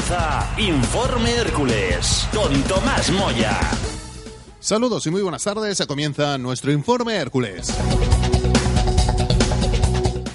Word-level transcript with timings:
Comienza 0.00 0.54
Informe 0.56 1.30
Hércules 1.30 2.26
con 2.32 2.62
Tomás 2.62 3.10
Moya. 3.10 3.58
Saludos 4.58 5.06
y 5.06 5.10
muy 5.10 5.20
buenas 5.20 5.44
tardes. 5.44 5.84
Comienza 5.86 6.38
nuestro 6.38 6.72
Informe 6.72 7.16
Hércules. 7.16 7.68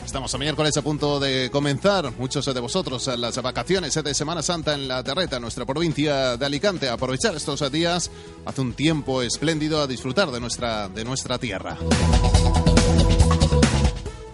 Estamos 0.05 0.35
a 0.35 0.37
miércoles 0.37 0.77
a 0.77 0.83
punto 0.83 1.19
de 1.19 1.49
comenzar, 1.49 2.11
muchos 2.19 2.45
de 2.45 2.59
vosotros, 2.59 3.07
las 3.17 3.41
vacaciones 3.41 3.95
de 3.95 4.13
Semana 4.13 4.43
Santa 4.43 4.75
en 4.75 4.87
la 4.87 5.03
Terreta, 5.03 5.39
nuestra 5.39 5.65
provincia 5.65 6.37
de 6.37 6.45
Alicante. 6.45 6.87
Aprovechar 6.87 7.35
estos 7.35 7.71
días, 7.71 8.11
hace 8.45 8.61
un 8.61 8.73
tiempo 8.73 9.23
espléndido 9.23 9.81
a 9.81 9.87
disfrutar 9.87 10.29
de 10.29 10.39
nuestra, 10.39 10.89
de 10.89 11.03
nuestra 11.03 11.39
tierra. 11.39 11.75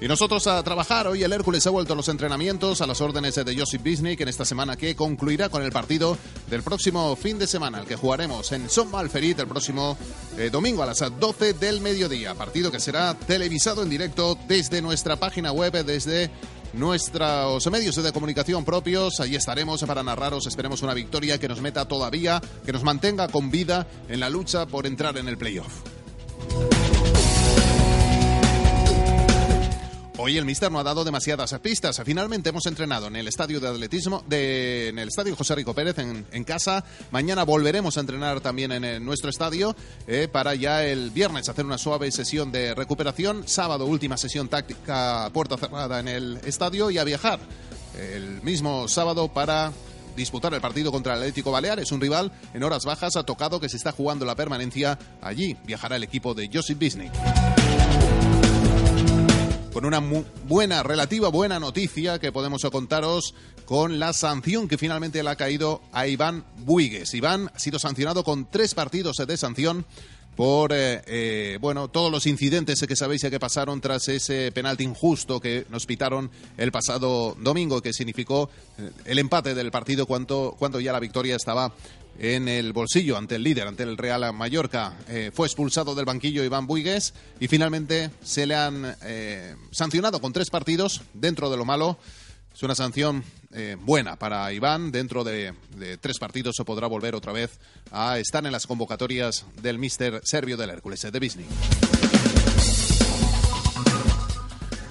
Y 0.01 0.07
nosotros 0.07 0.47
a 0.47 0.63
trabajar. 0.63 1.05
Hoy 1.05 1.21
el 1.21 1.31
Hércules 1.31 1.67
ha 1.67 1.69
vuelto 1.69 1.93
a 1.93 1.95
los 1.95 2.09
entrenamientos 2.09 2.81
a 2.81 2.87
las 2.87 3.01
órdenes 3.01 3.35
de 3.35 3.55
Josip 3.55 3.83
Bisnik 3.83 4.19
en 4.19 4.29
esta 4.29 4.45
semana 4.45 4.75
que 4.75 4.95
concluirá 4.95 5.49
con 5.49 5.61
el 5.61 5.71
partido 5.71 6.17
del 6.49 6.63
próximo 6.63 7.15
fin 7.15 7.37
de 7.37 7.45
semana, 7.45 7.81
el 7.81 7.85
que 7.85 7.95
jugaremos 7.95 8.51
en 8.51 8.67
Son 8.67 8.89
Malferit 8.89 9.37
el 9.37 9.47
próximo 9.47 9.95
eh, 10.39 10.49
domingo 10.51 10.81
a 10.81 10.87
las 10.87 11.03
12 11.19 11.53
del 11.53 11.81
mediodía. 11.81 12.33
Partido 12.33 12.71
que 12.71 12.79
será 12.79 13.13
televisado 13.13 13.83
en 13.83 13.91
directo 13.91 14.39
desde 14.47 14.81
nuestra 14.81 15.17
página 15.17 15.51
web, 15.51 15.85
desde 15.85 16.31
nuestros 16.73 17.69
medios 17.69 17.95
de 17.95 18.11
comunicación 18.11 18.65
propios. 18.65 19.19
Allí 19.19 19.35
estaremos 19.35 19.83
para 19.83 20.01
narraros. 20.01 20.47
Esperemos 20.47 20.81
una 20.81 20.95
victoria 20.95 21.37
que 21.37 21.47
nos 21.47 21.61
meta 21.61 21.87
todavía, 21.87 22.41
que 22.65 22.73
nos 22.73 22.83
mantenga 22.83 23.27
con 23.27 23.51
vida 23.51 23.85
en 24.09 24.19
la 24.19 24.31
lucha 24.31 24.65
por 24.65 24.87
entrar 24.87 25.15
en 25.19 25.27
el 25.27 25.37
playoff. 25.37 25.90
Hoy 30.23 30.37
el 30.37 30.45
Mister 30.45 30.71
no 30.71 30.79
ha 30.79 30.83
dado 30.83 31.03
demasiadas 31.03 31.51
pistas. 31.63 31.99
Finalmente 32.05 32.49
hemos 32.49 32.67
entrenado 32.67 33.07
en 33.07 33.15
el 33.15 33.27
estadio 33.27 33.59
de 33.59 33.69
atletismo, 33.69 34.23
en 34.29 34.99
el 34.99 35.07
estadio 35.07 35.35
José 35.35 35.55
Rico 35.55 35.73
Pérez 35.73 35.97
en, 35.97 36.43
casa. 36.43 36.85
Mañana 37.09 37.43
volveremos 37.43 37.97
a 37.97 38.01
entrenar 38.01 38.39
también 38.39 38.71
en, 38.71 39.03
nuestro 39.03 39.31
estadio 39.31 39.75
eh, 40.05 40.27
para 40.31 40.53
ya 40.53 40.85
el 40.85 41.09
viernes 41.09 41.49
hacer 41.49 41.65
una 41.65 41.79
suave 41.79 42.11
sesión 42.11 42.51
de 42.51 42.75
recuperación. 42.75 43.47
Sábado 43.47 43.87
última 43.87 44.15
sesión 44.15 44.47
táctica 44.47 45.27
puerta 45.33 45.57
cerrada 45.57 45.99
en 45.99 46.07
el 46.07 46.39
estadio 46.45 46.91
y 46.91 46.99
a 46.99 47.03
viajar 47.03 47.39
el 47.97 48.43
mismo 48.43 48.87
sábado 48.87 49.27
para 49.27 49.71
disputar 50.15 50.53
el 50.53 50.61
partido 50.61 50.91
contra 50.91 51.13
el 51.15 51.21
Atlético 51.21 51.51
Baleares, 51.51 51.91
un 51.91 51.99
rival 51.99 52.31
en 52.53 52.61
horas 52.61 52.85
bajas 52.85 53.15
ha 53.15 53.23
tocado 53.23 53.59
que 53.59 53.69
se 53.69 53.77
está 53.77 53.91
jugando 53.91 54.23
la 54.25 54.35
permanencia. 54.35 54.99
Allí 55.19 55.57
viajará 55.65 55.95
el 55.95 56.03
equipo 56.03 56.35
de 56.35 56.47
Josip 56.53 56.77
Bisnik 56.77 57.11
con 59.71 59.85
una 59.85 59.99
buena, 60.47 60.83
relativa 60.83 61.29
buena 61.29 61.59
noticia 61.59 62.19
que 62.19 62.31
podemos 62.31 62.61
contaros 62.71 63.33
con 63.65 63.99
la 63.99 64.13
sanción 64.13 64.67
que 64.67 64.77
finalmente 64.77 65.23
le 65.23 65.29
ha 65.29 65.35
caído 65.35 65.81
a 65.91 66.07
Iván 66.07 66.45
Buigues. 66.57 67.13
Iván 67.13 67.49
ha 67.55 67.59
sido 67.59 67.79
sancionado 67.79 68.23
con 68.23 68.49
tres 68.49 68.73
partidos 68.73 69.17
de 69.17 69.37
sanción 69.37 69.85
por 70.35 70.71
eh, 70.73 71.01
eh, 71.05 71.57
bueno 71.59 71.89
todos 71.89 72.11
los 72.11 72.25
incidentes 72.25 72.83
que 72.87 72.95
sabéis 72.95 73.21
que 73.21 73.39
pasaron 73.39 73.81
tras 73.81 74.07
ese 74.07 74.51
penalti 74.51 74.83
injusto 74.83 75.39
que 75.39 75.65
nos 75.69 75.85
pitaron 75.85 76.31
el 76.57 76.71
pasado 76.71 77.35
domingo 77.39 77.81
que 77.81 77.93
significó 77.93 78.49
eh, 78.77 78.91
el 79.05 79.19
empate 79.19 79.53
del 79.53 79.71
partido 79.71 80.05
cuando, 80.05 80.79
ya 80.79 80.93
la 80.93 80.99
victoria 80.99 81.35
estaba 81.35 81.73
en 82.19 82.47
el 82.47 82.73
bolsillo 82.73 83.17
ante 83.17 83.35
el 83.35 83.43
líder, 83.43 83.67
ante 83.67 83.83
el 83.83 83.97
Real 83.97 84.33
Mallorca. 84.33 84.95
fue 85.33 85.47
expulsado 85.47 85.95
del 85.95 86.05
banquillo 86.05 86.43
Iván 86.43 86.67
Buigues 86.67 87.13
y 87.39 87.47
finalmente 87.47 88.11
se 88.21 88.45
le 88.45 88.53
han 88.53 88.95
sancionado 89.71 90.19
con 90.19 90.33
tres 90.33 90.49
partidos 90.49 91.01
dentro 91.13 91.49
de 91.49 91.57
lo 91.57 91.65
malo 91.65 91.97
es 92.53 92.61
una 92.63 92.75
sanción 92.75 93.23
eh, 93.53 93.77
buena 93.79 94.15
para 94.17 94.51
Iván. 94.53 94.91
Dentro 94.91 95.23
de, 95.23 95.53
tres 95.99 96.19
partidos 96.19 96.55
se 96.55 96.65
podrá 96.65 96.87
volver 96.87 97.15
otra 97.15 97.31
vez 97.31 97.59
a 97.91 98.19
estar 98.19 98.45
en 98.45 98.51
las 98.51 98.67
convocatorias 98.67 99.45
del 99.61 99.79
Mister 99.79 100.21
Serbio 100.23 100.57
del 100.57 100.69
Hércules, 100.69 101.01
de 101.01 101.19
Disney. 101.19 101.45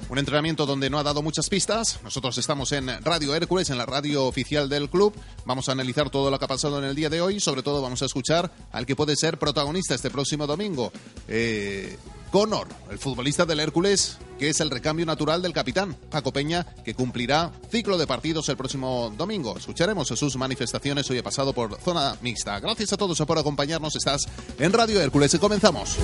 Un 0.09 0.19
entrenamiento 0.19 0.67
donde 0.67 0.91
no 0.91 0.99
ha 0.99 1.05
dado 1.05 1.23
muchas 1.23 1.49
pistas. 1.49 2.01
Nosotros 2.03 2.37
estamos 2.37 2.73
en 2.73 2.89
Radio 3.05 3.33
Hércules, 3.33 3.71
en 3.71 3.79
la 3.79 3.87
radio 3.87 4.25
oficial 4.25 4.69
del 4.69 4.91
club. 4.91 5.15
Vamos 5.45 5.69
a 5.69 5.73
analizar 5.73 6.11
todo 6.11 6.33
lo 6.33 6.39
que 6.39 6.45
ha 6.47 6.49
pasado 6.49 6.81
en 6.81 6.85
el 6.85 6.97
día 6.97 7.09
de 7.09 7.21
hoy. 7.21 7.39
Sobre 7.39 7.63
todo 7.63 7.81
vamos 7.81 8.03
a 8.03 8.07
escuchar 8.07 8.51
al 8.73 8.87
que 8.87 8.97
puede 8.97 9.15
ser 9.15 9.39
protagonista 9.39 9.95
este 9.95 10.11
próximo 10.11 10.49
domingo. 10.49 10.93
Eh, 11.29 11.97
Connor, 12.31 12.69
el 12.91 12.99
futbolista 12.99 13.45
del 13.45 13.61
Hércules, 13.61 14.19
que 14.39 14.49
es 14.49 14.61
el 14.61 14.71
recambio 14.71 15.05
natural 15.05 15.43
del 15.43 15.53
capitán, 15.53 15.97
Paco 16.11 16.33
Peña, 16.33 16.65
que 16.85 16.95
cumplirá 16.95 17.51
ciclo 17.71 17.99
de 17.99 18.07
partidos 18.07 18.49
el 18.49 18.57
próximo 18.57 19.13
domingo. 19.17 19.57
Escucharemos 19.57 20.09
sus 20.09 20.37
manifestaciones 20.37 21.11
hoy 21.11 21.19
he 21.19 21.23
pasado 21.23 21.53
por 21.53 21.79
zona 21.81 22.17
mixta. 22.23 22.59
Gracias 22.61 22.93
a 22.93 22.97
todos 22.97 23.19
por 23.19 23.39
acompañarnos. 23.39 23.97
Estás 23.97 24.29
en 24.59 24.73
Radio 24.73 25.01
Hércules 25.01 25.35
y 25.35 25.39
comenzamos. 25.39 25.97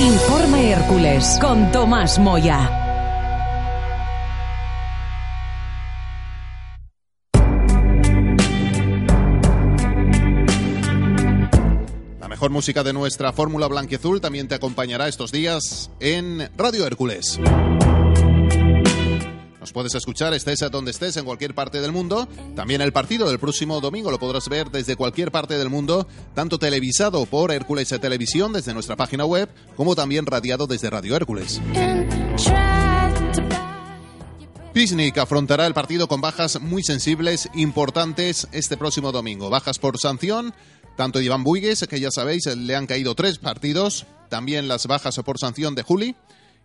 Informe 0.00 0.72
Hércules 0.72 1.38
con 1.40 1.72
Tomás 1.72 2.18
Moya. 2.18 2.85
Mejor 12.46 12.52
música 12.52 12.84
de 12.84 12.92
nuestra 12.92 13.32
fórmula 13.32 13.66
blanquiazul 13.66 14.20
también 14.20 14.46
te 14.46 14.54
acompañará 14.54 15.08
estos 15.08 15.32
días 15.32 15.90
en 15.98 16.48
Radio 16.56 16.86
Hércules. 16.86 17.40
Nos 19.58 19.72
puedes 19.72 19.96
escuchar, 19.96 20.32
estés 20.32 20.62
a 20.62 20.68
donde 20.68 20.92
estés, 20.92 21.16
en 21.16 21.24
cualquier 21.24 21.56
parte 21.56 21.80
del 21.80 21.90
mundo. 21.90 22.28
También 22.54 22.82
el 22.82 22.92
partido 22.92 23.28
del 23.28 23.40
próximo 23.40 23.80
domingo 23.80 24.12
lo 24.12 24.20
podrás 24.20 24.48
ver 24.48 24.70
desde 24.70 24.94
cualquier 24.94 25.32
parte 25.32 25.58
del 25.58 25.70
mundo, 25.70 26.06
tanto 26.34 26.60
televisado 26.60 27.26
por 27.26 27.50
Hércules 27.50 27.88
Televisión 27.88 28.52
desde 28.52 28.74
nuestra 28.74 28.94
página 28.94 29.24
web, 29.24 29.48
como 29.74 29.96
también 29.96 30.24
radiado 30.24 30.68
desde 30.68 30.88
Radio 30.88 31.16
Hércules. 31.16 31.60
Pisnik 34.76 35.16
afrontará 35.16 35.66
el 35.66 35.72
partido 35.72 36.06
con 36.06 36.20
bajas 36.20 36.60
muy 36.60 36.82
sensibles, 36.82 37.48
importantes, 37.54 38.46
este 38.52 38.76
próximo 38.76 39.10
domingo. 39.10 39.48
Bajas 39.48 39.78
por 39.78 39.98
sanción, 39.98 40.52
tanto 40.96 41.20
Iván 41.20 41.44
Buigues, 41.44 41.86
que 41.88 42.00
ya 42.00 42.10
sabéis, 42.10 42.46
le 42.46 42.74
han 42.74 42.86
caído 42.86 43.14
tres 43.14 43.38
partidos, 43.38 44.06
también 44.28 44.66
las 44.66 44.86
bajas 44.86 45.16
por 45.24 45.38
sanción 45.38 45.74
de 45.74 45.82
Juli 45.82 46.16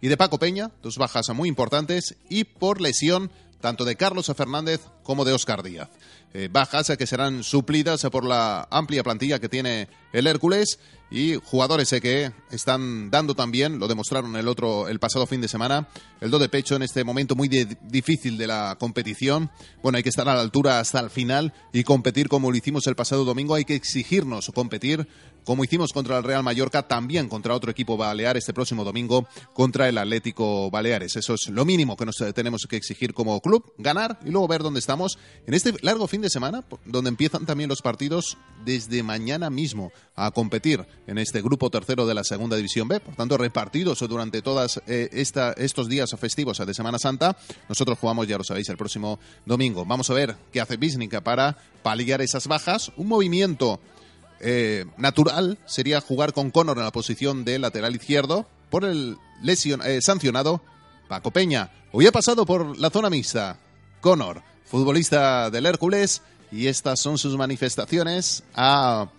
y 0.01 0.07
de 0.07 0.17
Paco 0.17 0.39
Peña, 0.39 0.71
dos 0.81 0.97
bajas 0.97 1.29
muy 1.35 1.49
importantes, 1.49 2.15
y 2.29 2.45
por 2.45 2.81
lesión 2.81 3.29
tanto 3.59 3.85
de 3.85 3.95
Carlos 3.95 4.31
Fernández 4.35 4.81
como 5.03 5.25
de 5.25 5.33
Oscar 5.33 5.63
Díaz. 5.63 5.89
Eh, 6.33 6.49
bajas 6.51 6.91
que 6.97 7.07
serán 7.07 7.43
suplidas 7.43 8.01
por 8.11 8.23
la 8.23 8.67
amplia 8.71 9.03
plantilla 9.03 9.39
que 9.39 9.49
tiene 9.49 9.89
el 10.13 10.27
Hércules 10.27 10.79
y 11.11 11.35
jugadores 11.35 11.89
que 12.01 12.31
están 12.51 13.11
dando 13.11 13.35
también, 13.35 13.79
lo 13.79 13.89
demostraron 13.89 14.37
el 14.37 14.47
otro 14.47 14.87
el 14.87 14.97
pasado 14.97 15.27
fin 15.27 15.41
de 15.41 15.49
semana, 15.49 15.89
el 16.21 16.31
do 16.31 16.39
de 16.39 16.47
pecho 16.47 16.77
en 16.77 16.83
este 16.83 17.03
momento 17.03 17.35
muy 17.35 17.49
difícil 17.49 18.37
de 18.37 18.47
la 18.47 18.77
competición. 18.79 19.51
Bueno, 19.83 19.97
hay 19.97 20.03
que 20.03 20.09
estar 20.09 20.27
a 20.29 20.35
la 20.35 20.41
altura 20.41 20.79
hasta 20.79 21.01
el 21.01 21.09
final 21.09 21.53
y 21.73 21.83
competir 21.83 22.29
como 22.29 22.49
lo 22.49 22.55
hicimos 22.55 22.87
el 22.87 22.95
pasado 22.95 23.25
domingo, 23.25 23.55
hay 23.55 23.65
que 23.65 23.75
exigirnos 23.75 24.51
competir 24.55 25.05
como 25.43 25.63
hicimos 25.63 25.91
contra 25.91 26.17
el 26.17 26.23
Real 26.23 26.43
Mallorca, 26.43 26.87
también 26.87 27.27
contra 27.27 27.55
otro 27.55 27.71
equipo 27.71 27.97
balear 27.97 28.37
este 28.37 28.53
próximo 28.53 28.83
domingo 28.83 29.27
contra 29.53 29.89
el 29.89 29.97
Atlético 29.97 30.69
Baleares. 30.69 31.15
Eso 31.15 31.33
es 31.33 31.49
lo 31.49 31.65
mínimo 31.65 31.97
que 31.97 32.05
nos 32.05 32.21
eh, 32.21 32.31
tenemos 32.31 32.67
que 32.69 32.77
exigir 32.77 33.13
como 33.13 33.41
club, 33.41 33.73
ganar 33.77 34.19
y 34.23 34.29
luego 34.29 34.47
ver 34.47 34.61
dónde 34.61 34.79
estamos 34.79 35.17
en 35.45 35.53
este 35.53 35.73
largo 35.81 36.00
fin 36.07 36.21
de 36.21 36.29
semana, 36.29 36.63
donde 36.85 37.09
empiezan 37.09 37.45
también 37.45 37.69
los 37.69 37.81
partidos 37.81 38.37
desde 38.65 39.03
mañana 39.03 39.49
mismo 39.49 39.91
a 40.15 40.31
competir 40.31 40.85
en 41.07 41.17
este 41.17 41.41
grupo 41.41 41.69
tercero 41.69 42.05
de 42.05 42.13
la 42.13 42.23
Segunda 42.23 42.55
División 42.55 42.87
B. 42.87 42.99
Por 42.99 43.15
tanto, 43.15 43.37
repartidos 43.37 43.99
durante 43.99 44.41
todos 44.41 44.81
eh, 44.87 45.09
estos 45.11 45.87
días 45.87 46.13
festivos 46.19 46.57
de 46.57 46.73
Semana 46.73 46.99
Santa. 46.99 47.37
Nosotros 47.69 47.97
jugamos, 47.99 48.27
ya 48.27 48.37
lo 48.37 48.43
sabéis, 48.43 48.69
el 48.69 48.77
próximo 48.77 49.19
domingo. 49.45 49.85
Vamos 49.85 50.09
a 50.09 50.13
ver 50.13 50.35
qué 50.51 50.61
hace 50.61 50.77
Bisnica 50.77 51.21
para 51.21 51.57
paliar 51.83 52.21
esas 52.21 52.47
bajas. 52.47 52.91
Un 52.97 53.07
movimiento 53.07 53.79
eh, 54.39 54.85
natural 54.97 55.59
sería 55.65 56.01
jugar 56.01 56.33
con 56.33 56.51
Conor 56.51 56.77
en 56.77 56.83
la 56.83 56.91
posición 56.91 57.45
de 57.45 57.59
lateral 57.59 57.95
izquierdo 57.95 58.47
por 58.69 58.85
el 58.85 59.17
lesion, 59.43 59.81
eh, 59.83 59.99
sancionado 60.01 60.63
Paco 61.07 61.31
Peña. 61.31 61.71
Hoy 61.91 62.07
ha 62.07 62.11
pasado 62.11 62.45
por 62.45 62.77
la 62.79 62.89
zona 62.89 63.09
mixta. 63.09 63.59
Conor, 63.99 64.41
futbolista 64.71 65.49
del 65.49 65.65
Hércules, 65.65 66.21
y 66.49 66.67
estas 66.67 66.99
son 66.99 67.17
sus 67.17 67.35
manifestaciones 67.35 68.43
a 68.55 69.09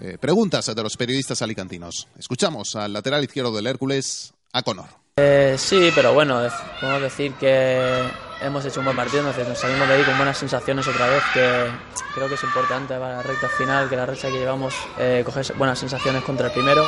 eh, 0.00 0.18
preguntas 0.20 0.66
de 0.66 0.82
los 0.82 0.96
periodistas 0.96 1.40
alicantinos. 1.40 2.08
Escuchamos 2.18 2.74
al 2.74 2.92
lateral 2.92 3.22
izquierdo 3.22 3.54
del 3.54 3.68
Hércules, 3.68 4.34
a 4.52 4.62
Conor. 4.62 4.88
Eh, 5.16 5.54
sí, 5.56 5.90
pero 5.94 6.12
bueno, 6.14 6.40
podemos 6.80 7.02
decir 7.02 7.32
que 7.34 8.08
hemos 8.40 8.64
hecho 8.64 8.80
un 8.80 8.86
buen 8.86 8.96
partido, 8.96 9.22
nos, 9.22 9.34
salimos 9.58 9.88
de 9.88 9.94
ahí 9.94 10.02
con 10.02 10.16
buenas 10.16 10.36
sensaciones 10.36 10.86
otra 10.86 11.06
vez, 11.06 11.22
que 11.32 11.66
creo 12.14 12.28
que 12.28 12.34
es 12.34 12.42
importante 12.44 12.94
para 12.98 13.16
la 13.16 13.22
recta 13.22 13.48
final, 13.48 13.88
que 13.88 13.96
la 13.96 14.06
recta 14.06 14.28
que 14.28 14.38
llevamos, 14.38 14.74
eh, 14.98 15.22
coger 15.24 15.54
buenas 15.56 15.78
sensaciones 15.78 16.22
contra 16.24 16.46
el 16.46 16.52
primero. 16.52 16.84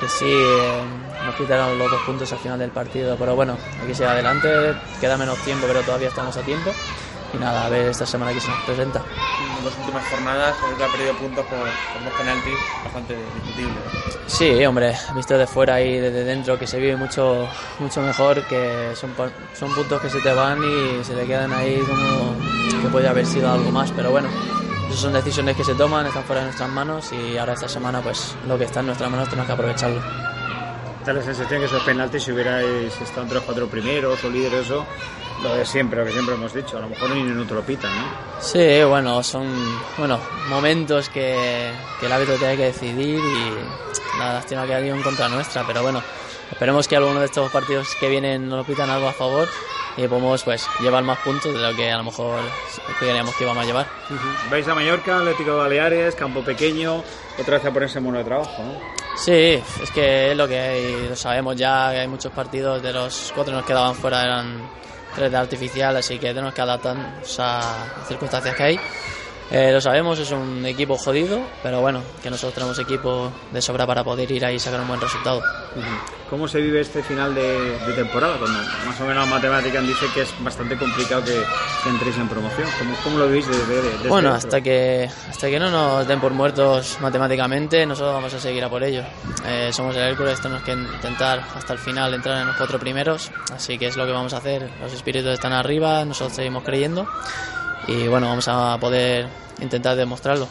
que 0.00 0.08
sí, 0.08 0.26
eh, 0.26 0.82
nos 1.24 1.34
quitaron 1.36 1.78
los 1.78 1.90
dos 1.90 2.00
puntos 2.02 2.32
al 2.32 2.38
final 2.38 2.58
del 2.58 2.70
partido, 2.70 3.16
pero 3.16 3.36
bueno, 3.36 3.56
hay 3.80 3.86
que 3.86 3.94
seguir 3.94 4.10
adelante, 4.10 4.48
queda 5.00 5.16
menos 5.16 5.38
tiempo, 5.44 5.66
pero 5.66 5.82
todavía 5.82 6.08
estamos 6.08 6.36
a 6.36 6.42
tiempo. 6.42 6.72
Y 7.34 7.38
nada, 7.38 7.66
a 7.66 7.68
ver 7.68 7.88
esta 7.88 8.04
semana 8.04 8.32
que 8.32 8.40
se 8.40 8.48
nos 8.48 8.60
presenta. 8.64 9.00
En 9.58 9.64
las 9.64 9.78
últimas 9.78 10.06
jornadas 10.08 10.54
se 10.78 10.84
ha 10.84 10.88
perdido 10.88 11.14
puntos 11.14 11.46
por, 11.46 11.58
por 11.58 12.04
dos 12.04 12.12
penaltis 12.18 12.54
bastante 12.84 13.16
discutibles. 13.34 13.82
Sí, 14.26 14.64
hombre, 14.64 14.96
visto 15.14 15.38
de 15.38 15.46
fuera 15.46 15.80
y 15.80 15.98
desde 15.98 16.24
dentro 16.24 16.58
que 16.58 16.66
se 16.66 16.78
vive 16.78 16.96
mucho, 16.96 17.48
mucho 17.78 18.00
mejor, 18.00 18.42
que 18.46 18.92
son, 18.94 19.14
son 19.54 19.74
puntos 19.74 20.00
que 20.00 20.10
se 20.10 20.20
te 20.20 20.32
van 20.32 20.58
y 20.62 21.04
se 21.04 21.14
te 21.14 21.26
quedan 21.26 21.52
ahí 21.52 21.78
como 21.80 22.34
que 22.82 22.88
puede 22.88 23.08
haber 23.08 23.26
sido 23.26 23.50
algo 23.50 23.70
más, 23.70 23.92
pero 23.92 24.10
bueno, 24.10 24.28
esas 24.88 25.00
son 25.00 25.12
decisiones 25.12 25.56
que 25.56 25.64
se 25.64 25.74
toman, 25.74 26.06
están 26.06 26.24
fuera 26.24 26.40
de 26.40 26.46
nuestras 26.48 26.68
manos 26.70 27.12
y 27.12 27.38
ahora 27.38 27.52
esta 27.54 27.68
semana 27.68 28.00
pues 28.00 28.34
lo 28.46 28.58
que 28.58 28.64
está 28.64 28.80
en 28.80 28.86
nuestras 28.86 29.10
manos 29.10 29.28
tenemos 29.28 29.46
que 29.46 29.52
aprovecharlo. 29.52 30.00
Da 31.04 31.12
la 31.12 31.22
sensación 31.22 31.60
que 31.60 31.66
esos 31.66 31.82
penaltis, 31.82 32.22
si 32.22 32.32
hubierais 32.32 33.00
estado 33.00 33.22
entre 33.22 33.36
los 33.36 33.44
cuatro 33.44 33.66
primeros 33.68 34.22
o 34.22 34.30
líderes, 34.30 34.66
eso, 34.66 34.86
lo 35.42 35.54
de 35.54 35.66
siempre, 35.66 36.00
lo 36.00 36.06
que 36.06 36.12
siempre 36.12 36.34
hemos 36.34 36.52
dicho, 36.52 36.78
a 36.78 36.80
lo 36.80 36.88
mejor 36.88 37.10
ni 37.10 37.22
no 37.22 37.46
te 37.46 37.54
lo 37.54 37.62
pitan, 37.62 37.90
¿no? 37.94 38.04
Sí, 38.40 38.82
bueno, 38.84 39.22
son 39.22 39.48
bueno 39.98 40.18
momentos 40.48 41.08
que, 41.08 41.72
que 41.98 42.06
el 42.06 42.12
árbitro 42.12 42.36
tiene 42.36 42.56
que 42.56 42.64
decidir 42.64 43.18
y 43.18 44.18
la 44.18 44.34
lástima 44.34 44.66
que 44.66 44.74
ha 44.74 44.80
ido 44.80 44.94
en 44.94 45.02
contra 45.02 45.28
nuestra, 45.28 45.64
pero 45.66 45.82
bueno, 45.82 46.02
esperemos 46.50 46.86
que 46.86 46.96
alguno 46.96 47.20
de 47.20 47.26
estos 47.26 47.50
partidos 47.50 47.88
que 47.98 48.08
vienen 48.08 48.48
nos 48.48 48.58
lo 48.58 48.64
pitan 48.64 48.90
algo 48.90 49.08
a 49.08 49.12
favor 49.12 49.48
y 49.96 50.06
podemos 50.08 50.42
pues 50.42 50.66
llevar 50.80 51.04
más 51.04 51.18
puntos 51.18 51.52
de 51.52 51.60
lo 51.60 51.74
que 51.76 51.90
a 51.90 51.98
lo 51.98 52.04
mejor 52.04 52.40
creíamos 52.98 53.34
que 53.34 53.44
íbamos 53.44 53.62
a 53.62 53.66
llevar. 53.66 53.86
Vais 54.50 54.66
a 54.66 54.74
Mallorca, 54.74 55.18
Atlético 55.18 55.50
de 55.50 55.56
Baleares, 55.56 56.14
campo 56.14 56.42
pequeño, 56.42 57.02
otra 57.38 57.58
vez 57.58 57.66
a 57.66 57.72
ponerse 57.72 57.98
en 57.98 58.04
mono 58.04 58.18
de 58.18 58.24
trabajo, 58.24 58.62
¿no? 58.62 59.02
Sí, 59.16 59.62
es 59.82 59.90
que 59.92 60.30
es 60.30 60.36
lo 60.36 60.48
que 60.48 60.58
hay, 60.58 61.08
lo 61.08 61.16
sabemos 61.16 61.56
ya, 61.56 61.90
que 61.92 62.00
hay 62.00 62.08
muchos 62.08 62.32
partidos, 62.32 62.82
de 62.82 62.92
los 62.92 63.32
cuatro 63.34 63.52
que 63.52 63.58
nos 63.58 63.66
quedaban 63.66 63.94
fuera 63.94 64.22
eran 64.22 64.62
tres 65.14 65.30
de 65.30 65.36
artificial, 65.36 65.96
así 65.96 66.18
que 66.18 66.28
tenemos 66.28 66.54
que 66.54 66.60
adaptarnos 66.60 67.38
a 67.38 68.04
circunstancias 68.08 68.54
que 68.56 68.62
hay. 68.62 68.80
Eh, 69.54 69.70
lo 69.70 69.82
sabemos, 69.82 70.18
es 70.18 70.30
un 70.30 70.64
equipo 70.64 70.96
jodido, 70.96 71.38
pero 71.62 71.82
bueno, 71.82 72.00
que 72.22 72.30
nosotros 72.30 72.54
tenemos 72.54 72.78
equipo 72.78 73.30
de 73.50 73.60
sobra 73.60 73.86
para 73.86 74.02
poder 74.02 74.30
ir 74.32 74.46
ahí 74.46 74.54
y 74.54 74.58
sacar 74.58 74.80
un 74.80 74.88
buen 74.88 74.98
resultado. 74.98 75.42
¿Cómo 76.30 76.48
se 76.48 76.62
vive 76.62 76.80
este 76.80 77.02
final 77.02 77.34
de, 77.34 77.78
de 77.86 77.92
temporada? 77.92 78.38
Cuando 78.38 78.58
más 78.86 78.98
o 78.98 79.04
menos 79.04 79.28
la 79.28 79.34
matemática 79.34 79.82
dice 79.82 80.06
que 80.14 80.22
es 80.22 80.32
bastante 80.42 80.78
complicado 80.78 81.22
que, 81.22 81.44
que 81.84 81.90
entréis 81.90 82.16
en 82.16 82.30
promoción. 82.30 82.66
¿Cómo, 82.78 82.96
cómo 83.04 83.18
lo 83.18 83.28
vivís 83.28 83.46
desde, 83.46 83.66
desde 83.66 83.90
dentro? 83.90 84.08
Bueno, 84.08 84.32
hasta 84.32 84.62
que, 84.62 85.10
hasta 85.28 85.50
que 85.50 85.58
no 85.58 85.70
nos 85.70 86.08
den 86.08 86.18
por 86.18 86.32
muertos 86.32 86.96
matemáticamente, 87.02 87.84
nosotros 87.84 88.14
vamos 88.14 88.32
a 88.32 88.40
seguir 88.40 88.64
a 88.64 88.70
por 88.70 88.82
ello. 88.82 89.02
Eh, 89.44 89.68
somos 89.70 89.94
el 89.96 90.04
Hércules, 90.04 90.40
tenemos 90.40 90.62
que 90.62 90.72
intentar 90.72 91.44
hasta 91.54 91.74
el 91.74 91.78
final 91.78 92.14
entrar 92.14 92.40
en 92.40 92.46
los 92.46 92.56
cuatro 92.56 92.78
primeros, 92.78 93.30
así 93.54 93.76
que 93.76 93.88
es 93.88 93.98
lo 93.98 94.06
que 94.06 94.12
vamos 94.12 94.32
a 94.32 94.38
hacer. 94.38 94.70
Los 94.80 94.94
espíritus 94.94 95.32
están 95.34 95.52
arriba, 95.52 96.06
nosotros 96.06 96.36
seguimos 96.36 96.62
creyendo 96.62 97.06
y 97.86 98.08
bueno, 98.08 98.28
vamos 98.28 98.48
a 98.48 98.76
poder 98.78 99.26
intentar 99.60 99.96
demostrarlo. 99.96 100.48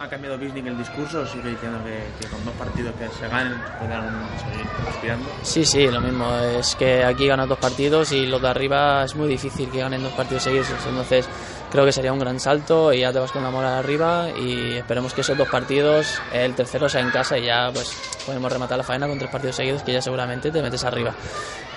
¿Ha 0.00 0.08
cambiado 0.08 0.38
Bisnik 0.38 0.66
el 0.66 0.78
discurso 0.78 1.20
o 1.20 1.26
sigue 1.26 1.50
diciendo 1.50 1.78
que, 1.84 2.02
que 2.18 2.26
con 2.32 2.42
dos 2.42 2.54
partidos 2.54 2.94
que 2.94 3.06
se 3.08 3.28
ganen 3.28 3.60
puedan 3.78 4.08
seguir 4.38 4.66
aspirando? 4.88 5.28
Sí, 5.42 5.62
sí, 5.66 5.88
lo 5.88 6.00
mismo. 6.00 6.34
Es 6.58 6.74
que 6.74 7.04
aquí 7.04 7.26
ganas 7.26 7.46
dos 7.48 7.58
partidos 7.58 8.10
y 8.12 8.26
los 8.26 8.40
de 8.40 8.48
arriba 8.48 9.04
es 9.04 9.14
muy 9.14 9.28
difícil 9.28 9.70
que 9.70 9.80
ganen 9.80 10.02
dos 10.02 10.12
partidos 10.14 10.44
seguidos. 10.44 10.68
Entonces 10.88 11.28
creo 11.70 11.84
que 11.84 11.92
sería 11.92 12.12
un 12.12 12.18
gran 12.18 12.40
salto 12.40 12.92
y 12.92 13.00
ya 13.00 13.12
te 13.12 13.18
vas 13.18 13.32
con 13.32 13.42
la 13.42 13.50
moral 13.50 13.74
arriba 13.74 14.28
y 14.30 14.76
esperemos 14.76 15.14
que 15.14 15.20
esos 15.20 15.36
dos 15.36 15.48
partidos, 15.48 16.20
el 16.32 16.54
tercero 16.54 16.88
sea 16.88 17.00
en 17.00 17.10
casa 17.10 17.38
y 17.38 17.46
ya 17.46 17.70
pues 17.72 17.96
podemos 18.26 18.52
rematar 18.52 18.78
la 18.78 18.84
faena 18.84 19.06
con 19.06 19.18
tres 19.18 19.30
partidos 19.30 19.56
seguidos 19.56 19.82
que 19.82 19.92
ya 19.92 20.02
seguramente 20.02 20.50
te 20.50 20.62
metes 20.62 20.84
arriba. 20.84 21.14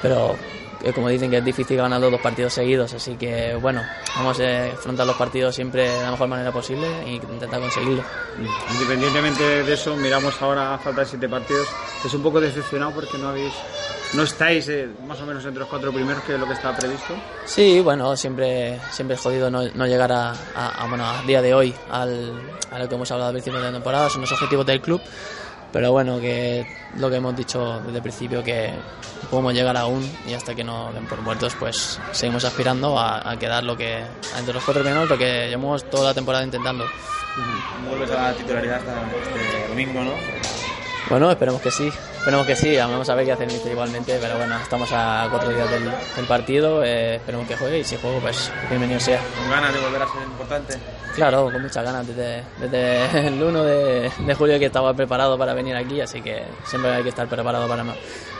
Pero 0.01 0.35
eh, 0.83 0.91
como 0.91 1.07
dicen 1.07 1.31
que 1.31 1.37
es 1.37 1.45
difícil 1.45 1.77
ganar 1.77 2.01
los 2.01 2.11
dos 2.11 2.19
partidos 2.19 2.53
seguidos, 2.53 2.93
así 2.93 3.15
que 3.15 3.55
bueno, 3.55 3.81
vamos 4.17 4.37
a 4.41 4.65
afrontar 4.65 5.07
los 5.07 5.15
partidos 5.15 5.55
siempre 5.55 5.87
de 5.89 6.03
la 6.03 6.11
mejor 6.11 6.27
manera 6.27 6.51
posible 6.51 6.87
e 7.05 7.13
intentar 7.13 7.61
conseguirlo. 7.61 8.03
Independientemente 8.73 9.63
de 9.63 9.73
eso, 9.73 9.95
miramos 9.95 10.41
ahora 10.41 10.73
a 10.73 10.77
falta 10.77 11.01
de 11.01 11.07
siete 11.07 11.29
partidos. 11.29 11.67
Es 12.03 12.13
un 12.13 12.21
poco 12.21 12.41
decepcionado 12.41 12.91
porque 12.91 13.17
no 13.17 13.29
habéis, 13.29 13.53
no 14.13 14.23
estáis 14.23 14.67
eh, 14.69 14.87
más 15.07 15.19
o 15.21 15.25
menos 15.25 15.43
entre 15.45 15.59
los 15.61 15.69
cuatro 15.69 15.91
primeros, 15.91 16.23
que 16.23 16.33
es 16.35 16.39
lo 16.39 16.45
que 16.47 16.53
estaba 16.53 16.75
previsto. 16.77 17.15
Sí, 17.45 17.79
bueno, 17.81 18.15
siempre, 18.15 18.79
siempre 18.91 19.15
es 19.15 19.21
jodido 19.21 19.49
no, 19.49 19.63
no 19.73 19.87
llegar 19.87 20.11
a, 20.11 20.31
a- 20.55 20.83
a, 20.83 20.87
bueno, 20.87 21.05
a 21.05 21.21
día 21.23 21.41
de 21.41 21.53
hoy 21.53 21.73
al, 21.91 22.33
a 22.71 22.79
lo 22.79 22.87
que 22.89 22.95
hemos 22.95 23.09
hablado 23.11 23.29
al 23.29 23.33
principio 23.33 23.59
de 23.59 23.65
la 23.67 23.71
temporada, 23.73 24.09
son 24.09 24.21
los 24.21 24.31
objetivos 24.31 24.65
del 24.65 24.81
club, 24.81 25.01
pero 25.71 25.91
bueno, 25.91 26.19
que 26.19 26.65
lo 26.97 27.09
que 27.09 27.15
hemos 27.15 27.35
dicho 27.35 27.79
desde 27.85 27.97
el 27.97 28.03
principio, 28.03 28.43
que 28.43 28.71
podemos 29.31 29.53
llegar 29.55 29.75
aún 29.77 30.07
y 30.27 30.33
hasta 30.33 30.53
que 30.53 30.63
no 30.63 30.91
den 30.93 31.07
por 31.07 31.19
muertos, 31.21 31.55
pues 31.59 31.99
seguimos 32.11 32.45
aspirando 32.45 32.99
a, 32.99 33.27
a 33.27 33.37
quedar 33.39 33.63
lo 33.63 33.75
que, 33.75 34.03
entre 34.37 34.53
los 34.53 34.63
cuatro 34.63 34.83
primeros, 34.83 35.09
lo 35.09 35.17
que 35.17 35.47
llevamos 35.49 35.89
toda 35.89 36.09
la 36.09 36.13
temporada 36.13 36.43
intentando. 36.43 36.85
Vuelves 37.89 38.11
a 38.11 38.21
la 38.29 38.33
titularidad 38.33 38.75
hasta 38.77 38.91
este 39.01 39.67
domingo, 39.69 40.03
¿no? 40.03 40.11
Bueno, 41.09 41.31
esperemos 41.31 41.61
que 41.61 41.71
sí, 41.71 41.91
esperemos 42.23 42.47
que 42.47 42.55
sí, 42.55 42.77
vamos 42.77 43.09
a 43.09 43.15
ver 43.15 43.25
qué 43.25 43.33
hace 43.33 43.43
el 43.43 43.51
igualmente, 43.69 44.17
pero 44.21 44.37
bueno, 44.37 44.55
estamos 44.57 44.89
a 44.93 45.27
cuatro 45.29 45.49
días 45.49 45.69
del, 45.69 45.83
del 46.15 46.25
partido, 46.25 46.81
eh, 46.81 47.15
esperemos 47.15 47.45
que 47.45 47.57
juegue 47.57 47.79
y 47.79 47.83
si 47.83 47.97
juego, 47.97 48.19
pues 48.19 48.49
bienvenido 48.69 48.97
sea. 48.97 49.19
Con 49.37 49.49
ganas 49.49 49.73
de 49.73 49.79
volver 49.81 50.01
a 50.01 50.07
ser 50.07 50.21
importante. 50.23 50.77
Claro, 51.15 51.51
con 51.51 51.61
muchas 51.61 51.83
ganas 51.83 52.07
desde, 52.07 52.45
desde 52.61 53.27
el 53.27 53.43
1 53.43 53.63
de, 53.65 54.11
de 54.25 54.35
julio 54.35 54.57
que 54.57 54.67
estaba 54.67 54.93
preparado 54.93 55.37
para 55.37 55.53
venir 55.53 55.75
aquí, 55.75 55.99
así 55.99 56.21
que 56.21 56.45
siempre 56.63 56.91
hay 56.91 57.03
que 57.03 57.09
estar 57.09 57.27
preparado 57.27 57.67
para, 57.67 57.83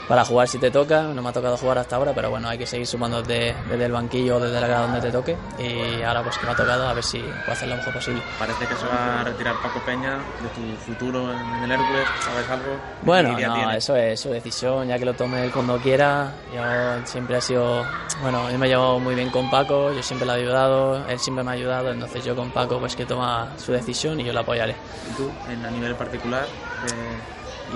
para 0.08 0.24
jugar 0.24 0.48
si 0.48 0.58
te 0.58 0.70
toca. 0.70 1.02
No 1.02 1.22
me 1.22 1.28
ha 1.28 1.32
tocado 1.32 1.56
jugar 1.56 1.78
hasta 1.78 1.96
ahora, 1.96 2.12
pero 2.14 2.30
bueno, 2.30 2.48
hay 2.48 2.58
que 2.58 2.66
seguir 2.66 2.86
sumando 2.86 3.22
desde, 3.22 3.54
desde 3.68 3.84
el 3.84 3.92
banquillo 3.92 4.36
o 4.36 4.40
desde 4.40 4.60
la 4.60 4.66
grada 4.66 4.86
donde 4.86 5.00
te 5.00 5.10
toque. 5.10 5.36
Y 5.58 6.02
ahora 6.02 6.22
pues 6.22 6.38
que 6.38 6.46
me 6.46 6.52
ha 6.52 6.56
tocado, 6.56 6.88
a 6.88 6.92
ver 6.92 7.04
si 7.04 7.18
puedo 7.18 7.52
hacer 7.52 7.68
lo 7.68 7.76
mejor 7.76 7.92
posible. 7.92 8.22
Parece 8.38 8.66
que 8.66 8.74
se 8.74 8.86
va 8.86 9.20
a 9.20 9.24
retirar 9.24 9.54
Paco 9.62 9.80
Peña 9.84 10.18
de 10.42 10.48
tu 10.48 10.76
futuro 10.84 11.32
en 11.32 11.62
el 11.64 11.72
Hércules. 11.72 12.06
¿Sabes 12.20 12.48
algo? 12.50 12.76
Bueno, 13.02 13.30
¿Qué 13.30 13.42
idea 13.42 13.48
no, 13.48 13.70
eso 13.72 13.96
es 13.96 14.20
su 14.20 14.30
decisión, 14.30 14.88
ya 14.88 14.98
que 14.98 15.04
lo 15.04 15.14
tome 15.14 15.44
él 15.44 15.52
cuando 15.52 15.78
quiera. 15.78 16.32
Yo 16.54 17.06
siempre 17.06 17.38
he 17.38 17.40
sido, 17.40 17.84
bueno, 18.22 18.50
yo 18.50 18.58
me 18.58 18.66
he 18.66 18.68
llevado 18.70 18.98
muy 18.98 19.14
bien 19.14 19.30
con 19.30 19.50
Paco, 19.50 19.92
yo 19.92 20.02
siempre 20.02 20.26
le 20.26 20.34
he 20.34 20.36
ayudado, 20.36 21.06
él 21.08 21.18
siempre 21.18 21.44
me 21.44 21.50
ha 21.50 21.54
ayudado, 21.54 21.90
entonces 21.90 22.24
yo 22.24 22.34
con 22.36 22.50
Paco 22.50 22.78
pues 22.78 22.96
que 22.96 23.06
toma 23.06 23.52
su 23.56 23.72
decisión 23.72 24.20
y 24.20 24.24
yo 24.24 24.32
la 24.32 24.40
apoyaré. 24.40 24.74
¿Y 25.10 25.16
tú, 25.16 25.30
en, 25.50 25.64
a 25.64 25.70
nivel 25.70 25.94
particular, 25.94 26.46
qué 26.86 26.94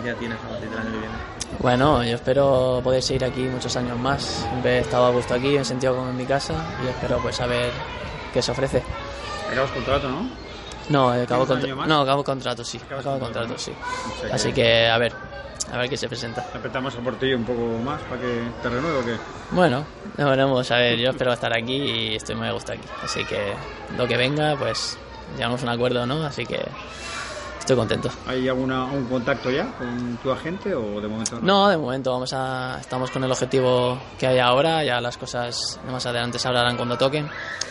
idea 0.00 0.14
tienes 0.14 0.38
a 0.44 0.48
partir 0.48 0.68
del 0.70 0.78
año 0.78 0.90
que 0.92 0.98
viene? 0.98 1.14
Bueno, 1.60 2.04
yo 2.04 2.14
espero 2.16 2.80
poder 2.84 3.02
seguir 3.02 3.24
aquí 3.24 3.40
muchos 3.42 3.74
años 3.76 3.98
más. 3.98 4.22
Siempre 4.22 4.78
he 4.78 4.80
estado 4.80 5.06
a 5.06 5.10
gusto 5.10 5.34
aquí, 5.34 5.48
me 5.48 5.60
he 5.60 5.64
sentido 5.64 5.94
como 5.96 6.10
en 6.10 6.16
mi 6.16 6.26
casa 6.26 6.54
y 6.84 6.88
espero 6.88 7.18
pues 7.20 7.36
saber 7.36 7.70
qué 8.32 8.42
se 8.42 8.50
ofrece. 8.50 8.82
Acabas 9.50 9.70
contrato, 9.70 10.08
¿no? 10.10 10.28
No, 10.90 11.10
acabo 11.10 11.16
¿Tienes 11.26 11.40
un 11.40 11.46
contra 11.46 11.66
año 11.66 11.76
más? 11.76 11.88
no, 11.88 12.00
acabo 12.00 12.24
contrato, 12.24 12.64
sí. 12.64 12.78
Acabas 12.84 13.00
Acabo 13.06 13.18
contrato, 13.20 13.48
contrato, 13.48 13.62
sí. 13.62 13.72
O 13.72 14.20
sea 14.20 14.28
que- 14.28 14.34
Así 14.34 14.52
que 14.52 14.88
a 14.88 14.98
ver, 14.98 15.12
a 15.72 15.76
ver 15.78 15.88
qué 15.90 15.96
se 15.96 16.08
presenta. 16.08 16.46
Apretamos 16.54 16.94
el 16.94 17.00
portillo 17.02 17.36
un 17.36 17.44
poco 17.44 17.62
más 17.84 18.00
para 18.02 18.20
que 18.20 18.42
te 18.62 18.68
renueve 18.68 18.98
o 18.98 19.04
qué. 19.04 19.16
Bueno, 19.50 19.84
ya 20.16 20.24
veremos. 20.26 20.70
A 20.70 20.76
ver, 20.76 20.98
yo 20.98 21.10
espero 21.10 21.32
estar 21.32 21.52
aquí 21.54 21.74
y 21.76 22.16
estoy 22.16 22.34
muy 22.36 22.48
a 22.48 22.52
gusto 22.52 22.72
aquí. 22.72 22.82
Así 23.02 23.24
que 23.24 23.52
lo 23.96 24.06
que 24.06 24.16
venga, 24.16 24.54
pues 24.56 24.98
llegamos 25.36 25.60
a 25.62 25.64
un 25.64 25.70
acuerdo, 25.70 26.06
¿no? 26.06 26.24
Así 26.24 26.44
que 26.46 26.60
estoy 27.68 27.76
contento. 27.76 28.10
¿Hay 28.26 28.48
alguna, 28.48 28.84
un 28.84 29.04
contacto 29.04 29.50
ya 29.50 29.66
con 29.76 30.16
tu 30.22 30.30
agente 30.30 30.74
o 30.74 31.00
de 31.00 31.08
momento 31.08 31.36
no? 31.36 31.40
No, 31.42 31.68
de 31.68 31.76
momento 31.76 32.12
vamos 32.12 32.32
a, 32.32 32.78
estamos 32.80 33.10
con 33.10 33.22
el 33.24 33.30
objetivo 33.30 33.98
que 34.18 34.26
hay 34.26 34.38
ahora, 34.38 34.82
ya 34.84 35.02
las 35.02 35.18
cosas 35.18 35.78
más 35.90 36.06
adelante 36.06 36.38
se 36.38 36.48
hablarán 36.48 36.76
cuando 36.78 36.96
toquen. 36.96 37.28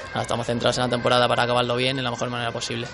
Ahora 0.10 0.22
estamos 0.22 0.46
centrados 0.46 0.78
en 0.78 0.84
la 0.84 0.90
temporada 0.90 1.28
para 1.28 1.44
acabarlo 1.44 1.76
bien 1.76 1.98
de 1.98 2.04
la 2.04 2.12
mejor 2.12 2.30
manera 2.30 2.52
posible. 2.52 2.88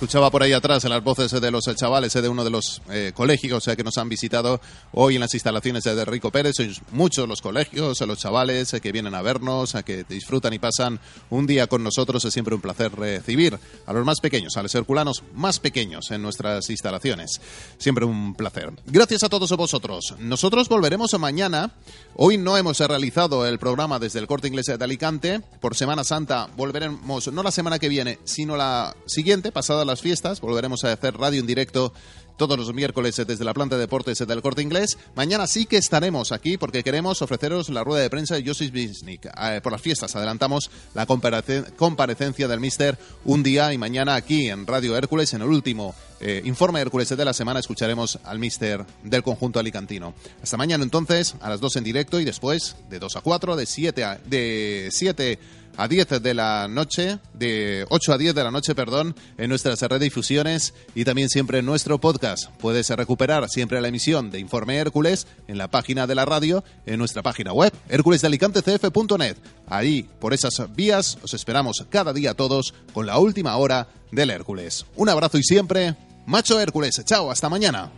Escuchaba 0.00 0.30
por 0.30 0.42
ahí 0.42 0.54
atrás 0.54 0.82
en 0.84 0.90
las 0.90 1.04
voces 1.04 1.30
de 1.30 1.50
los 1.50 1.62
chavales 1.76 2.14
de 2.14 2.26
uno 2.26 2.42
de 2.42 2.48
los 2.48 2.80
eh, 2.88 3.12
colegios 3.14 3.68
eh, 3.68 3.76
que 3.76 3.84
nos 3.84 3.98
han 3.98 4.08
visitado 4.08 4.58
hoy 4.92 5.16
en 5.16 5.20
las 5.20 5.34
instalaciones 5.34 5.84
de 5.84 6.02
Rico 6.06 6.30
Pérez. 6.30 6.56
Muchos 6.92 7.28
los 7.28 7.42
colegios, 7.42 8.00
eh, 8.00 8.06
los 8.06 8.18
chavales 8.18 8.72
eh, 8.72 8.80
que 8.80 8.92
vienen 8.92 9.14
a 9.14 9.20
vernos, 9.20 9.74
eh, 9.74 9.82
que 9.82 10.04
disfrutan 10.04 10.54
y 10.54 10.58
pasan 10.58 10.98
un 11.28 11.46
día 11.46 11.66
con 11.66 11.84
nosotros. 11.84 12.24
Es 12.24 12.32
siempre 12.32 12.54
un 12.54 12.62
placer 12.62 12.90
recibir 12.96 13.58
a 13.84 13.92
los 13.92 14.06
más 14.06 14.20
pequeños, 14.20 14.56
a 14.56 14.62
los 14.62 14.74
herculanos 14.74 15.22
más 15.34 15.60
pequeños 15.60 16.10
en 16.10 16.22
nuestras 16.22 16.70
instalaciones. 16.70 17.38
Siempre 17.76 18.06
un 18.06 18.34
placer. 18.34 18.72
Gracias 18.86 19.22
a 19.22 19.28
todos 19.28 19.50
vosotros. 19.50 20.14
Nosotros 20.18 20.70
volveremos 20.70 21.12
mañana. 21.18 21.74
Hoy 22.16 22.38
no 22.38 22.56
hemos 22.56 22.80
realizado 22.80 23.46
el 23.46 23.58
programa 23.58 23.98
desde 23.98 24.18
el 24.18 24.26
Corte 24.26 24.48
Inglés 24.48 24.64
de 24.64 24.82
Alicante. 24.82 25.42
Por 25.60 25.76
Semana 25.76 26.04
Santa 26.04 26.48
volveremos, 26.56 27.30
no 27.30 27.42
la 27.42 27.50
semana 27.50 27.78
que 27.78 27.90
viene, 27.90 28.18
sino 28.24 28.56
la 28.56 28.96
siguiente, 29.04 29.52
pasada 29.52 29.84
las 29.89 29.89
las 29.90 30.00
fiestas. 30.00 30.40
Volveremos 30.40 30.84
a 30.84 30.92
hacer 30.92 31.16
radio 31.16 31.40
en 31.40 31.46
directo 31.46 31.92
todos 32.40 32.58
los 32.58 32.72
miércoles 32.72 33.16
desde 33.16 33.44
la 33.44 33.52
planta 33.52 33.74
de 33.74 33.82
deportes 33.82 34.16
del 34.16 34.40
Corte 34.40 34.62
Inglés. 34.62 34.96
Mañana 35.14 35.46
sí 35.46 35.66
que 35.66 35.76
estaremos 35.76 36.32
aquí 36.32 36.56
porque 36.56 36.82
queremos 36.82 37.20
ofreceros 37.20 37.68
la 37.68 37.84
rueda 37.84 38.00
de 38.00 38.08
prensa 38.08 38.34
de 38.34 38.42
Josip 38.42 38.72
Bisnik. 38.72 39.26
Eh, 39.26 39.60
por 39.62 39.72
las 39.72 39.82
fiestas 39.82 40.16
adelantamos 40.16 40.70
la 40.94 41.04
comparecencia 41.04 42.48
del 42.48 42.58
Mister 42.58 42.98
un 43.26 43.42
día 43.42 43.74
y 43.74 43.78
mañana 43.78 44.14
aquí 44.14 44.48
en 44.48 44.66
Radio 44.66 44.96
Hércules, 44.96 45.34
en 45.34 45.42
el 45.42 45.48
último 45.48 45.94
eh, 46.18 46.40
informe 46.46 46.80
Hércules 46.80 47.10
de 47.10 47.24
la 47.26 47.34
semana, 47.34 47.60
escucharemos 47.60 48.18
al 48.24 48.38
Mister 48.38 48.86
del 49.04 49.22
conjunto 49.22 49.60
alicantino. 49.60 50.14
Hasta 50.42 50.56
mañana 50.56 50.82
entonces, 50.82 51.34
a 51.42 51.50
las 51.50 51.60
2 51.60 51.76
en 51.76 51.84
directo 51.84 52.20
y 52.20 52.24
después 52.24 52.74
de 52.88 52.98
2 52.98 53.16
a 53.16 53.20
4, 53.20 53.54
de 53.54 53.66
7 53.66 54.04
a, 54.04 54.14
de 54.24 54.88
7 54.90 55.38
a 55.76 55.88
10 55.88 56.22
de 56.22 56.34
la 56.34 56.68
noche, 56.68 57.18
de 57.32 57.86
8 57.88 58.12
a 58.12 58.18
10 58.18 58.34
de 58.34 58.44
la 58.44 58.50
noche, 58.50 58.74
perdón, 58.74 59.14
en 59.38 59.48
nuestras 59.48 59.80
redifusiones 59.80 60.74
y 60.94 61.04
también 61.04 61.28
siempre 61.28 61.58
en 61.58 61.66
nuestro 61.66 61.98
podcast. 61.98 62.29
Puedes 62.58 62.88
recuperar 62.90 63.48
siempre 63.48 63.80
la 63.80 63.88
emisión 63.88 64.30
de 64.30 64.38
Informe 64.38 64.76
Hércules 64.76 65.26
en 65.48 65.58
la 65.58 65.68
página 65.68 66.06
de 66.06 66.14
la 66.14 66.24
radio, 66.24 66.64
en 66.86 66.98
nuestra 66.98 67.22
página 67.22 67.52
web, 67.52 67.72
hérculesdealicantecf.net. 67.88 69.36
Ahí, 69.66 70.08
por 70.20 70.34
esas 70.34 70.74
vías, 70.74 71.18
os 71.22 71.34
esperamos 71.34 71.84
cada 71.90 72.12
día 72.12 72.34
todos 72.34 72.74
con 72.92 73.06
la 73.06 73.18
última 73.18 73.56
hora 73.56 73.88
del 74.12 74.30
Hércules. 74.30 74.86
Un 74.96 75.08
abrazo 75.08 75.38
y 75.38 75.42
siempre, 75.42 75.96
Macho 76.26 76.60
Hércules. 76.60 77.00
Chao, 77.04 77.30
hasta 77.30 77.48
mañana. 77.48 77.90